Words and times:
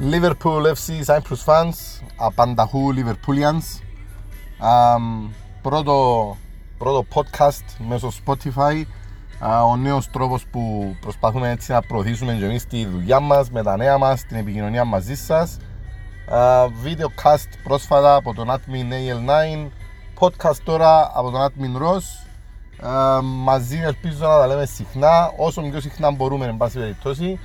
Liverpool 0.00 0.66
FC 0.66 1.04
Cyprus 1.04 1.44
fans, 1.44 2.00
απανταχού 2.16 2.94
Liverpoolians. 2.94 3.80
Um, 4.58 5.30
πρώτο, 5.62 6.36
πρώτο 6.78 7.04
podcast 7.14 7.64
μέσω 7.88 8.12
Spotify. 8.24 8.84
Uh, 9.40 9.68
ο 9.70 9.76
νέος 9.76 10.10
τρόπος 10.10 10.46
που 10.46 10.94
προσπαθούμε 11.00 11.50
έτσι 11.50 11.72
να 11.72 11.82
προωθήσουμε 11.82 12.34
και 12.34 12.44
εμείς 12.44 12.66
τη 12.66 12.86
δουλειά 12.86 13.20
μας, 13.20 13.50
με 13.50 13.62
τα 13.62 13.76
νέα 13.76 13.98
μας, 13.98 14.24
την 14.24 14.36
επικοινωνία 14.36 14.84
μαζί 14.84 15.14
σας. 15.14 15.58
Uh, 16.30 16.64
video 16.64 17.24
cast 17.24 17.48
πρόσφατα 17.62 18.14
από 18.14 18.34
τον 18.34 18.48
admin 18.50 18.92
AL9, 18.92 19.68
podcast 20.18 20.58
τώρα 20.64 21.10
από 21.14 21.30
τον 21.30 21.40
admin 21.40 21.82
Ross. 21.82 22.28
Uh, 22.82 23.20
μαζί 23.22 23.80
ελπίζω 23.84 24.26
να 24.26 24.38
τα 24.38 24.46
λέμε 24.46 24.66
συχνά, 24.66 25.32
όσο 25.36 25.62
πιο 25.62 25.80
συχνά 25.80 26.10
μπορούμε, 26.10 26.46
εν 26.46 26.56
πάση 26.56 26.78
περιπτώσει 26.78 27.38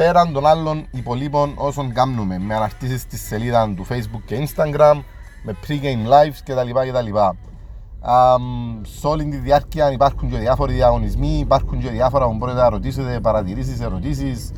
πέραν 0.00 0.32
των 0.32 0.46
άλλων 0.46 0.86
υπολείπων 0.90 1.52
όσων 1.56 1.92
κάνουμε 1.92 2.38
με 2.38 2.54
αναρτήσεις 2.54 3.00
στη 3.00 3.16
σελίδα 3.16 3.72
του 3.76 3.86
Facebook 3.90 4.22
και 4.26 4.36
Instagram, 4.46 5.02
με 5.42 5.56
pre-game 5.66 6.08
lives 6.12 6.38
κτλ. 6.44 6.70
κτλ. 6.70 7.18
Um, 7.18 8.86
σε 8.98 9.06
όλη 9.06 9.24
τη 9.24 9.36
διάρκεια 9.36 9.92
υπάρχουν 9.92 10.30
και 10.30 10.38
διάφοροι 10.38 10.72
διαγωνισμοί, 10.72 11.38
υπάρχουν 11.38 11.80
και 11.80 11.88
διάφορα 11.88 12.26
που 12.26 12.34
μπορείτε 12.34 12.58
να 12.58 12.68
ρωτήσετε, 12.68 13.20
παρατηρήσεις, 13.20 13.80
ερωτήσεις, 13.80 14.52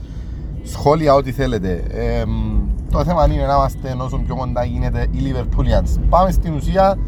σχόλια, 0.65 1.15
ό,τι 1.15 1.33
θέλετε. 1.33 1.85
Ε, 1.91 2.25
το 2.91 3.05
θέμα 3.05 3.27
είναι 3.27 3.47
να 3.47 3.55
είμαστε 3.55 3.97
όσο 3.99 4.19
πιο 4.19 4.37
κοντά 4.37 4.65
γίνεται 4.65 5.07
οι 5.11 5.19
Liverpoolians. 5.25 6.01
Πάμε 6.09 6.31
στην 6.31 6.55
ουσία, 6.55 6.99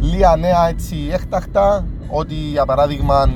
λίγα 0.00 0.36
νέα 0.36 0.68
έτσι 0.68 0.96
έκτακτα, 1.12 1.86
ότι 2.08 2.34
για 2.34 2.64
παράδειγμα 2.64 3.30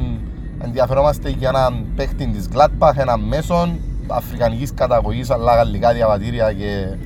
ενδιαφερόμαστε 0.59 1.29
για 1.29 1.49
έναν 1.49 1.87
παίχτη 1.97 2.27
της 2.27 2.49
Gladbach, 2.55 2.97
έναν 2.97 3.21
μέσον, 3.21 3.79
αφρικανικής 4.07 4.75
καταγωγής, 4.75 5.31
αλλά 5.31 5.55
γαλλικά 5.55 5.93
διαβατήρια 5.93 6.53
και 6.53 6.97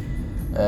ε, 0.56 0.64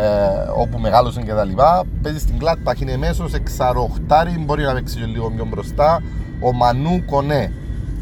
όπου 0.57 0.79
μεγάλωσε 0.79 1.23
και 1.23 1.33
τα 1.33 1.45
λοιπά. 1.45 1.85
Παίζει 2.03 2.19
στην 2.19 2.35
Gladbach, 2.41 2.81
είναι 2.81 2.97
μέσο, 2.97 3.29
εξαροχτάρι, 3.35 4.39
μπορεί 4.39 4.63
να 4.63 4.73
παίξει 4.75 4.99
και 4.99 5.05
λίγο 5.05 5.31
πιο 5.31 5.45
μπροστά. 5.45 6.03
Ο 6.41 6.53
Μανού 6.53 7.05
Κονέ. 7.05 7.53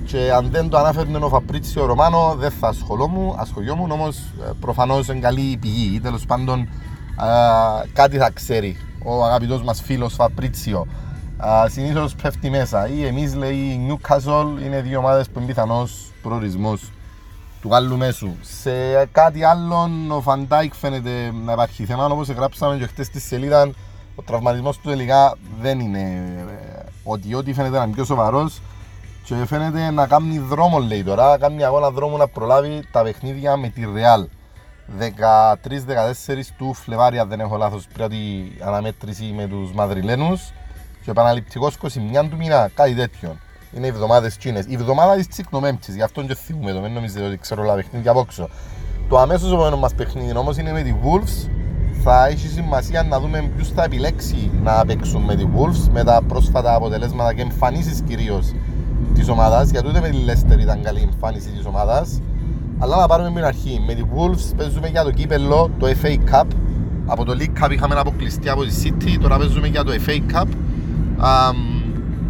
Και 0.07 0.33
αν 0.37 0.49
δεν 0.51 0.69
το 0.69 0.79
ανάφερνε 0.79 1.19
ο 1.19 1.29
Φαπρίτσιο 1.29 1.85
Ρωμάνο, 1.85 2.35
δεν 2.39 2.51
θα 2.51 2.69
ασχολούμουν, 2.69 3.35
ασχολιόμουν, 3.39 3.91
όμως 3.91 4.17
ε, 4.19 4.51
προφανώς 4.61 5.09
είναι 5.09 5.19
καλή 5.19 5.57
πηγή 5.61 5.95
ή 5.95 6.01
τέλος 6.01 6.27
πάντων 6.27 6.61
ε, 6.61 7.89
κάτι 7.93 8.17
θα 8.17 8.31
ξέρει 8.31 8.77
ο 9.05 9.25
αγαπητός 9.25 9.63
μας 9.63 9.83
φίλος 9.83 10.15
Φαπρίτσιο. 10.15 10.87
Συνήθως 11.67 12.15
πέφτει 12.23 12.51
μέσα. 12.51 12.89
Ή 12.89 13.07
εμείς 13.07 13.35
λέει 13.35 13.57
η 13.57 13.87
Newcastle 13.89 14.65
είναι 14.65 14.81
δύο 14.81 14.99
ομάδες 14.99 15.27
που 15.29 15.39
είναι 15.39 15.47
πιθανός 15.47 16.13
προορισμός 16.23 16.93
του 17.65 17.75
άλλου 17.75 17.97
μέσου. 17.97 18.31
Σε 18.41 19.07
κάτι 19.13 19.45
άλλο 19.45 19.91
ο 20.09 20.21
Φαν 20.21 20.45
Ντάικ 20.45 20.75
φαίνεται 20.75 21.33
να 21.45 21.53
υπάρχει 21.53 21.85
θέμα, 21.85 22.07
όπως 22.07 22.29
γράψαμε 22.29 22.77
και 22.77 22.87
χτες 22.87 23.07
στη 23.07 23.21
σελίδα, 23.21 23.71
ο 24.15 24.23
τραυματισμός 24.23 24.79
του 24.79 24.89
τελικά 24.89 25.37
δεν 25.61 25.81
είναι 25.81 26.01
ε, 26.01 26.83
ότι 27.03 27.35
ό,τι 27.35 27.53
φαίνεται 27.53 27.79
να 27.79 27.85
είναι 27.85 27.93
πιο 27.93 28.05
σοβαρό 28.05 28.61
και 29.25 29.35
φαίνεται 29.47 29.91
να 29.91 30.07
κάνει 30.07 30.39
δρόμο 30.39 30.79
λέει 30.79 31.05
τώρα, 31.05 31.39
κάνει 31.39 31.65
αγώνα 31.65 31.91
δρόμο 31.91 32.17
να 32.17 32.29
προλάβει 32.29 32.83
τα 32.93 33.03
παιχνίδια 33.03 33.57
με 33.57 33.69
τη 33.69 33.83
Real. 33.95 34.27
13-14 35.01 36.43
του 36.59 36.75
Φλεβάρι, 36.75 37.19
αν 37.19 37.29
δεν 37.29 37.41
έχω 37.41 37.57
λάθος, 37.57 37.87
πρώτη 37.93 38.53
αναμέτρηση 38.61 39.33
με 39.37 39.47
τους 39.47 39.73
Μαδριλένους 39.73 40.53
και 41.05 41.11
επαναληπτικός 41.11 41.77
21 41.83 42.29
του 42.31 42.37
μήνα, 42.37 42.71
κάτι 42.75 42.95
τέτοιο 42.95 43.37
είναι 43.77 43.87
οι 43.87 43.89
εβδομάδες 43.89 44.37
Τσίνες. 44.37 44.65
Η 44.69 44.75
εβδομάδα 44.75 45.15
της 45.15 45.29
Τσικνομέμπτη, 45.29 45.93
γι' 45.93 46.03
αυτό 46.03 46.23
και 46.23 46.35
θυμούμε 46.35 46.73
το, 46.73 46.81
μην 46.81 46.93
νομίζετε 46.93 47.27
ότι 47.27 47.39
ξέρω 47.39 47.63
όλα 47.63 47.75
παιχνίδια 47.75 48.11
από 48.11 48.21
έξω. 48.21 48.49
Το 49.09 49.19
αμέσως 49.19 49.53
επόμενο 49.53 49.77
μας 49.77 49.95
παιχνίδι 49.95 50.37
όμως 50.37 50.57
είναι 50.57 50.73
με 50.73 50.83
τη 50.83 50.95
Wolves. 51.03 51.49
Θα 52.03 52.27
έχει 52.27 52.49
σημασία 52.49 53.03
να 53.03 53.21
δούμε 53.21 53.51
ποιου 53.57 53.67
θα 53.75 53.85
επιλέξει 53.85 54.51
να 54.63 54.85
παίξουν 54.85 55.23
με 55.23 55.35
τη 55.35 55.47
Wolves 55.57 55.89
με 55.93 56.05
τα 56.05 56.23
πρόσφατα 56.29 56.75
αποτελέσματα 56.75 57.35
και 57.35 57.43
εμφανίσεις 57.43 58.01
κυρίως 58.01 58.55
της 59.15 59.29
ομάδας. 59.29 59.71
Γιατί 59.71 59.89
ούτε 59.89 60.01
με 60.01 60.09
τη 60.09 60.17
Leicester 60.27 60.59
ήταν 60.61 60.83
καλή 60.83 61.01
εμφάνιση 61.01 61.49
της 61.49 61.67
ομάδας. 61.67 62.21
Αλλά 62.79 62.97
να 62.97 63.07
πάρουμε 63.07 63.31
την 63.31 63.45
αρχή. 63.45 63.83
Με 63.87 63.95
τη 63.95 64.03
Wolves 64.15 64.57
παίζουμε 64.57 64.89
για 64.89 65.03
το 65.03 65.11
κύπελο, 65.11 65.71
το 65.79 65.87
FA 66.03 66.17
Cup. 66.31 66.47
Από 67.07 67.25
το 67.25 67.37
League 67.39 67.65
Cup 67.65 67.71
είχαμε 67.71 67.95
αποκλειστεί 67.95 68.49
από 68.49 68.65
τη 68.65 68.71
City, 68.85 69.19
τώρα 69.21 69.39
παίζουμε 69.39 69.67
για 69.67 69.85
το 69.85 69.93
FA 70.07 70.33
Cup. 70.33 70.47
Um, 71.21 71.74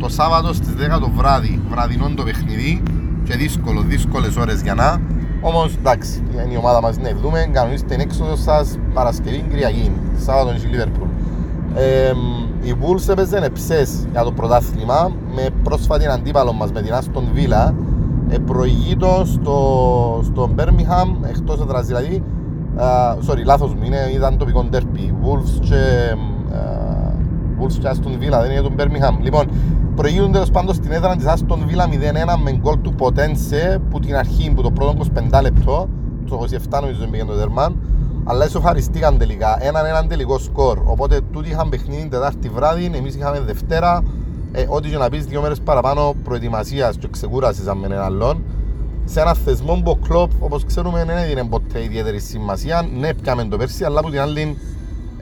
το 0.05 0.11
Σάββατο 0.11 0.53
στις 0.53 0.75
10 0.97 1.01
το 1.01 1.11
βράδυ, 1.15 1.61
βραδινό 1.69 2.11
το 2.17 2.23
παιχνίδι 2.23 2.83
και 3.25 3.37
δύσκολο, 3.37 3.81
δύσκολες 3.81 4.37
ώρες 4.37 4.63
για 4.63 4.75
να. 4.75 5.01
Όμως 5.41 5.75
εντάξει, 5.79 6.23
είναι 6.33 6.53
η 6.53 6.57
ομάδα 6.57 6.81
μας 6.81 6.99
να 6.99 7.11
δούμε. 7.23 7.49
Κανονίστε 7.53 7.87
την 7.87 8.01
έξοδος 8.01 8.43
σας 8.43 8.79
Παρασκευή 8.95 9.45
Κυριακή. 9.51 9.91
Σάββατο 10.17 10.51
είναι 10.51 10.61
η 10.67 10.71
Λίβερπουλ. 10.71 11.09
Ε, 11.75 12.13
η 12.63 12.75
Wolves 12.81 13.09
έπαιζε 13.09 13.37
εψέ 13.37 13.87
για 14.11 14.23
το 14.23 14.33
πρωτάθλημα 14.33 15.13
με 15.35 15.49
πρόσφατη 15.63 16.07
αντίπαλο 16.07 16.53
μας 16.53 16.73
με 16.73 16.83
την 16.83 16.95
Άστον 16.95 17.29
Βίλα. 17.33 17.75
Ε, 18.29 18.39
προηγείτο 18.39 19.23
στο, 19.27 20.21
στο 20.25 20.51
Birmingham, 20.57 21.29
εκτός 21.29 21.61
έδρας 21.61 21.87
δηλαδή. 21.87 22.23
Uh, 22.79 23.31
sorry, 23.31 23.45
λάθος 23.45 23.75
μου 23.75 23.85
είναι, 23.85 24.11
ήταν 24.15 24.39
τοπικό 24.39 24.65
ντέρπι. 24.65 25.15
Wolves 25.25 25.61
και, 25.61 26.15
uh, 26.51 27.05
Wolves 27.61 27.73
και 27.81 27.89
Aston 27.89 28.23
Villa, 28.23 28.41
δεν 28.41 28.51
είναι 28.51 28.61
τον 28.61 28.75
Birmingham. 28.79 29.23
Λοιπόν, 29.23 29.45
προηγούνται 29.97 30.33
τέλο 30.33 30.47
πάντων 30.53 30.75
στην 30.75 30.93
έδρα 30.93 31.17
της 31.17 31.27
Άστον 31.27 31.65
Βίλα 31.67 31.89
0-1 31.89 31.93
με 32.43 32.53
γκολ 32.53 32.81
του 32.81 32.95
Ποτένσε 32.95 33.81
που 33.91 34.01
την 34.01 34.17
αρχή 34.17 34.51
που 34.51 34.63
το 34.63 34.71
πρώτο 34.71 35.05
25 35.33 35.43
λεπτό, 35.43 35.89
το 36.29 36.45
27 36.71 36.81
νομίζω 36.81 37.07
πήγαινε 37.07 37.31
το 37.31 37.37
δερμάν, 37.37 37.77
αλλά 38.25 38.45
εσωφαριστήκαν 38.45 39.19
τελικά. 39.19 39.59
Έναν 39.61 39.87
έναν 39.87 40.09
τελικό 40.09 40.39
σκορ. 40.39 40.79
Οπότε 40.85 41.21
τούτοι 41.33 41.49
είχαν 41.49 41.69
παιχνίδι 41.69 42.09
Τετάρτη 42.09 42.49
βράδυ, 42.49 42.91
εμείς 42.95 43.15
είχαμε 43.15 43.41
Δευτέρα. 43.41 44.03
Ε, 44.53 44.65
ό,τι 44.69 44.89
και 44.89 44.97
να 44.97 45.09
πεις 45.09 45.25
δύο 45.25 45.41
μέρες 45.41 45.61
παραπάνω 45.61 46.15
προετοιμασίας 46.25 46.97
και 46.97 47.09
ξεκούρασης 47.11 47.65
με 47.65 47.87
έναν 47.87 48.01
άλλον. 48.01 48.43
Σε 49.05 49.21
ένα 49.21 49.35
θεσμό 49.35 49.81
που 49.85 49.91
ο 49.91 49.97
κλοπ, 50.09 50.31
όπως 50.39 50.65
ξέρουμε, 50.65 51.05
δεν 51.05 51.17
έδινε 51.17 51.45
ποτέ 51.45 51.83
ιδιαίτερη 51.83 52.21
σημασία. 52.21 52.89
Ναι, 52.99 53.15
πιάμε 53.15 53.45
το 53.45 53.57
πέρσι, 53.57 53.85
αλλά 53.85 53.99
από 53.99 54.11
την 54.11 54.21
άλλη 54.21 54.57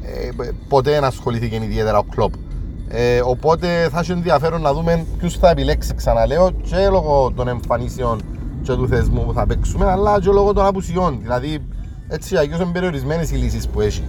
ε, 0.03 0.29
ποτέ 0.69 0.91
δεν 0.91 1.05
ασχολήθηκε 1.05 1.61
ιδιαίτερα 1.63 1.99
ο 1.99 2.03
κλοπ. 2.03 2.33
Ε, 2.95 3.21
οπότε 3.25 3.89
θα 3.93 3.99
έχει 3.99 4.13
ενδιαφέρον 4.13 4.61
να 4.61 4.73
δούμε 4.73 5.07
ποιους 5.19 5.37
θα 5.37 5.51
επιλέξει, 5.51 5.95
ξαναλέω, 5.95 6.51
και 6.51 6.89
λόγω 6.91 7.33
των 7.37 7.49
εμφανίσεων 7.49 8.21
και 8.63 8.73
του 8.73 8.89
θεσμού 8.89 9.25
που 9.25 9.33
θα 9.33 9.47
παίξουμε, 9.47 9.91
αλλά 9.91 10.21
και 10.21 10.31
λόγω 10.31 10.53
των 10.53 10.67
απουσιών. 10.67 11.19
Δηλαδή, 11.21 11.59
έτσι 12.09 12.37
αγιώ 12.37 12.57
είναι 12.57 12.71
περιορισμένες 12.73 13.31
οι 13.31 13.35
λύσεις 13.35 13.69
που 13.69 13.81
έχει. 13.81 14.03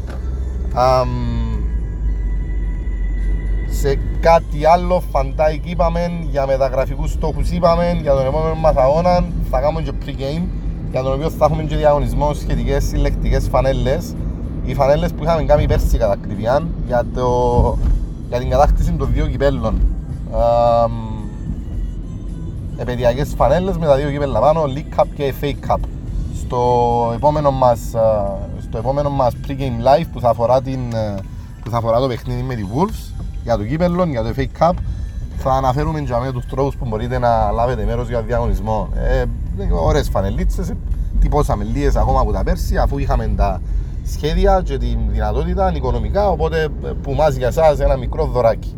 Α, 0.74 1.04
σε 3.70 4.00
κάτι 4.22 4.66
άλλο, 4.66 5.04
φαντάκι 5.12 5.70
είπαμε, 5.70 6.12
για 6.30 6.46
μεταγραφικούς 6.46 7.12
στόχους 7.12 7.52
είπαμε, 7.52 8.00
για 8.02 8.14
τον 8.14 8.26
επόμενο 8.26 8.56
μα 8.56 8.70
αγώνα 8.70 9.26
θα 9.50 9.60
κάνουμε 9.60 9.82
και 9.82 9.92
pre-game, 10.06 10.44
για 10.92 11.02
τον 11.02 11.14
οποίο 11.14 11.30
θα 11.30 11.46
έχουμε 11.46 11.64
και 11.64 11.76
διαγωνισμό 11.76 12.34
σχετικές 12.34 12.84
συλλεκτικές 12.84 13.48
φανέλες. 13.48 14.16
Οι 14.66 14.74
φανέλες 14.74 15.12
που 15.12 15.24
είχαμε 15.24 15.44
κάνει 15.44 15.68
πέρσι 15.68 15.98
κατά 15.98 16.18
κρυβιάν 16.22 16.68
για 16.88 17.06
το 17.16 17.78
για 18.34 18.42
την 18.42 18.52
κατάκτηση 18.52 18.92
των 18.92 19.10
δύο 19.14 19.28
κυπέλων. 19.28 19.82
Επαιδιακές 22.78 23.34
φανέλες 23.36 23.78
με 23.78 23.86
τα 23.86 23.96
δύο 23.96 24.10
κύπελα 24.12 24.40
πάνω, 24.40 24.64
League 24.64 25.00
Cup 25.00 25.06
και 25.16 25.34
FA 25.42 25.54
Cup. 25.68 25.78
Στο 26.38 26.62
επόμενο 27.16 27.52
μας, 27.52 27.80
στο 28.62 28.78
επόμενο 28.78 29.10
μας 29.10 29.34
pre-game 29.48 29.54
live 29.54 30.06
που 30.14 30.20
θα 30.20 30.30
αφορά, 30.30 30.62
την, 30.62 30.80
που 31.64 31.70
θα 31.70 31.78
αφορά 31.78 32.00
το 32.00 32.08
παιχνίδι 32.08 32.42
με 32.42 32.56
τη 32.56 32.64
Wolves 32.76 33.26
για 33.44 33.58
το 33.58 33.64
κύπελο, 33.64 34.06
για 34.06 34.24
το 34.24 34.30
FA 34.36 34.46
Cup 34.60 34.74
θα 35.38 35.52
αναφέρουμε 35.52 36.00
για 36.00 36.20
μένα 36.20 36.32
τους 36.32 36.46
τρόπους 36.46 36.76
που 36.76 36.86
μπορείτε 36.86 37.20
να 37.20 37.52
λάβετε 37.52 37.86
μέρος 37.86 38.08
για 38.08 38.22
διαγωνισμό. 38.22 38.90
Ε, 38.96 39.24
ωραίες 39.86 40.10
φανελίτσες, 40.10 40.72
τυπώσαμε 41.20 41.64
λίγες 41.64 41.96
ακόμα 41.96 42.20
από 42.20 42.32
τα 42.32 42.44
πέρσι 42.44 42.78
αφού 42.78 42.98
είχαμε 42.98 43.34
τα 43.36 43.62
σχέδια 44.04 44.62
και 44.64 44.78
τη 44.78 44.98
δυνατότητα 45.10 45.72
οικονομικά, 45.76 46.30
οπότε 46.30 46.68
που 47.02 47.14
μας 47.14 47.36
για 47.36 47.48
εσάς 47.48 47.80
ένα 47.80 47.98
μικρό 47.98 48.26
δωράκι. 48.26 48.76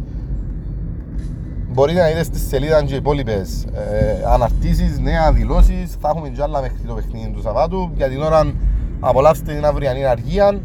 Μπορείτε 1.72 2.00
να 2.00 2.08
δείτε 2.08 2.24
στη 2.24 2.40
σελίδα 2.40 2.84
και 2.84 2.94
οι 2.94 2.98
υπόλοιπες 2.98 3.66
ε, 3.74 4.24
αναρτήσεις, 4.28 5.00
νέα 5.00 5.32
δηλώσεις, 5.32 5.96
θα 6.00 6.10
έχουμε 6.10 6.30
και 6.30 6.42
άλλα 6.42 6.62
μέχρι 6.62 6.78
το 6.88 6.94
παιχνίδι 6.94 7.30
του 7.30 7.42
Σαββάτου. 7.42 7.92
Για 7.96 8.10
την 8.10 8.22
ώρα 8.22 8.54
απολαύστε 9.00 9.54
την 9.54 9.66
αυριανή 9.66 10.06
αργία 10.06 10.60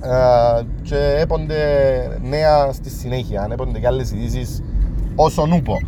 ε, 0.00 0.62
και 0.82 1.16
έπονται 1.18 1.56
νέα 2.22 2.72
στη 2.72 2.90
συνέχεια, 2.90 3.48
έπονται 3.50 3.78
και 3.78 3.86
άλλες 3.86 4.10
ειδήσεις 4.10 4.62
όσο 5.14 5.46
νούπο. 5.46 5.78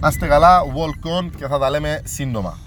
Να 0.00 0.08
είστε 0.08 0.26
καλά, 0.26 0.62
walk 0.62 1.20
on 1.20 1.30
και 1.36 1.46
θα 1.46 1.58
τα 1.58 1.70
λέμε 1.70 2.00
σύντομα. 2.04 2.58